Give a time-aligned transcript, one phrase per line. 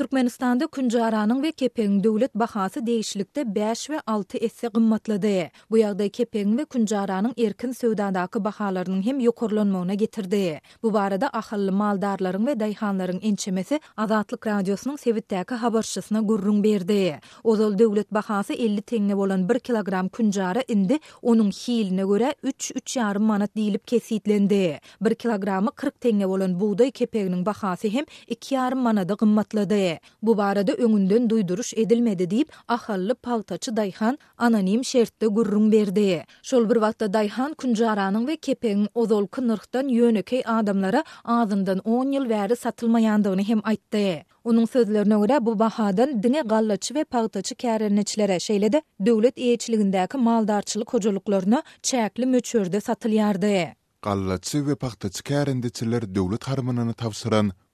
[0.00, 5.42] Türkmenistan'da Künjaranın ve Kepeng döwlet bahası değişlikde 5 ve 6 esse gymmatlady.
[5.70, 10.60] Bu yağda Kepeng ve Künjaranın erkin sövdadakı bahalarının hem ýokurlanmagyna getirdi.
[10.82, 17.20] Bu barada ahallı maldarların ve dayhanların ençemesi Azatlık Radyosu'nun sevittaki habarçysyna gurrun berdi.
[17.44, 23.56] Ozol döwlet bahası 50 tenne olan 1 kilogram Künjara indi onun hiline göre 3-3,5 manat
[23.56, 24.78] dilip kesitlendi.
[25.00, 29.89] 1 kilogramı 40 tenne olan buğday Kepeng'nin bahası hem 2,5 manada gymmatlady.
[30.22, 36.24] Bu barada öňünden duýduruş edilmedi diýip ahallı paltaçy Dayhan anonim şertde gurrun berdi.
[36.42, 42.56] Şol bir wagtda Dayhan kunjaranyň we kepeň ozol kynyrkdan ýöneki adamlara adından 10 ýyl wäri
[42.64, 44.04] satylmaýandygyny hem aýtdy.
[44.44, 50.90] Onuň sözlerine görä bu bahadan dine gallaçy ve paltaçy käreneçlere şeýle de döwlet ýeçiligindäki maldarçylyk
[50.94, 53.72] gojuluklaryna çäkli möçürde satylýardy.
[54.02, 56.94] Gallaçy we paltaçy käreneçler döwlet harmanyny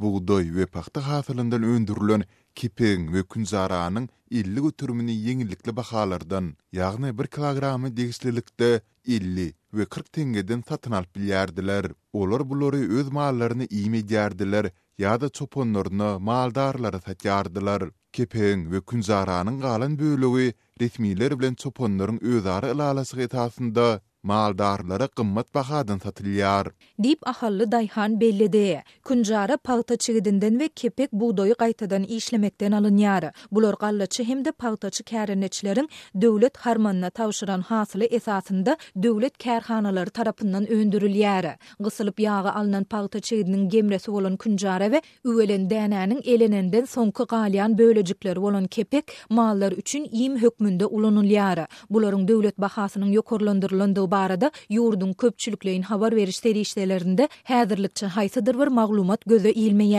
[0.00, 2.22] buğday we paxta hasylyndan öndürilen
[2.58, 4.04] kipeň we künzaranyň
[4.38, 6.46] illik ötürmini ýeňillikli bahalardan,
[6.78, 8.68] ýagny 1 kilogrammy degişlilikde
[9.16, 9.44] 50
[9.78, 11.84] we 40 tengeden satyn alyp bilýärdiler.
[12.12, 14.70] Olar bulary öz mallaryny iýme ýerdiler,
[15.02, 17.90] ýa-da çoponlaryny maldarlara satýardylar.
[18.16, 23.88] Kepeň we künzaranyň galan bölegi resmiler bilen çoponlaryň özara ilalasy etasynda
[24.22, 26.70] maldarlara qimmat bahadan satylýar.
[27.02, 28.82] Dip ahally Dayhan bellidi.
[29.04, 33.32] Künjara pagta çygidinden we kepek buğdoyy qaytadan işlemekden alynýar.
[33.52, 35.88] Bular gallaçy hemde pagtaçy kärenetçileriň
[36.22, 41.56] döwlet harmanyna tawşyran hasyly esasında döwlet kärhanalary tarapyndan öndürilýär.
[41.80, 48.36] Gysylyp ýağa alynan pagta çygidiniň gemresi bolan künjara we üwelen dänäniň elenenden soňky galyan bölejikler
[48.36, 51.64] olan kepek mallar üçin iýim hökmünde ulanylýar.
[51.90, 59.48] Bularyň döwlet bahasynyň ýokarlandyrylandygy barada yurdun köpçülükleyin havar verişleri teri işlelerinde hedirlikçi haysadır maglumat gözü
[59.48, 59.90] ilmi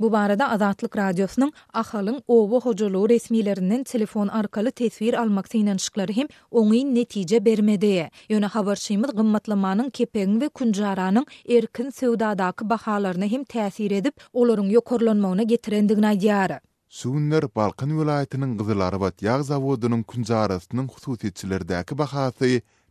[0.00, 6.94] Bu barada azatlık radyosunun ahalın ovo hocaloo resmilerinin telefon arkalı tesvir almak sinanşikları him onayin
[6.94, 8.10] netice bermedeye.
[8.28, 15.42] Yöne havar şeyimiz gımmatlamanın kepeğin ve kuncaranın erkin sevdadakı bahalarına him tesir edip olorun yokorlanmağına
[15.42, 16.58] getirendigna yeri.
[16.88, 21.68] Sunnar Balkan vilayetinin Gyzylarabat ýag zawodynyň Kunjarasynyň hususiýetçileri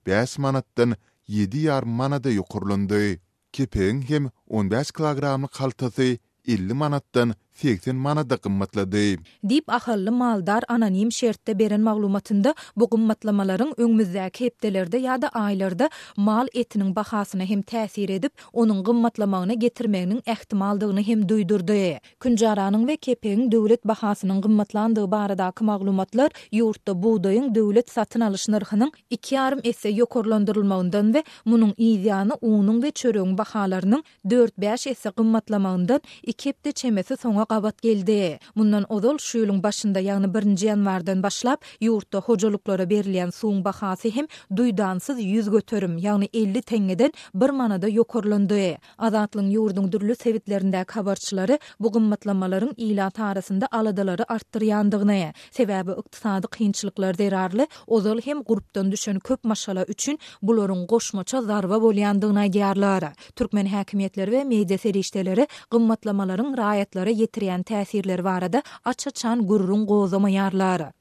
[0.05, 0.95] 5 manatdan
[1.27, 3.19] 7 yar manada yuqurlundy.
[3.53, 6.09] Kepeng hem 15 kg qaltasy
[6.53, 7.29] 50 manatdan
[7.61, 9.01] fiyektin mana da qimmatladı.
[9.49, 16.47] Dip ahallı maldar anonim şertte beren maglumatında bu qimmatlamaların öňmizde hepdelerde ya da aylarda mal
[16.53, 21.99] etinin bahasyna hem täsir edip onun qimmatlamagyna getirmeginin ähtimaldygyny hem duýdurdy.
[22.21, 29.61] Künjaranyň we kepeň döwlet bahasynyň qimmatlandygy barada maglumatlar ýurtda buğdaýyň döwlet satyn alyş narhynyň 2.5
[29.69, 37.13] esse ýokurlandyrylmagyndan we munyň ýa-da uňyň we çöreň bahalarynyň 4-5 esse qimmatlamagyndan 2 hepde çemesi
[37.17, 38.17] soňa qabat geldi.
[38.59, 44.27] Mundan odol şuýulyň başynda, ýagny 1-nji ýanwardan başlap, ýurtda hojalyklara berilýän suwun bahasy hem
[44.59, 47.11] duýdansyz 100 göterim, ýagny 50 tengeden
[47.43, 48.77] 1 manada ýokurlandy.
[49.07, 55.19] Azatlyň ýurdun dürli sewitlerinde habarçylary bu gymmatlamalaryň ilat arasynda aladalary artdyrýandygyna,
[55.57, 62.47] sebäbi ykdysady kynçylyklar derarly, odol hem gurupdan düşen köp maşala üçin bularyň goşmaça zarba bolýandygyna
[62.55, 63.11] diýerler.
[63.35, 70.91] Türkmen häkimetleri we media serişdeleri gymmatlamalaryň raýatlara ýetir getirýän täsirler barada açyçan gurrun gozama ýarlary.